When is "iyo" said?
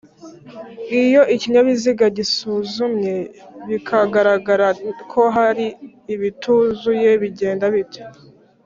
1.01-1.21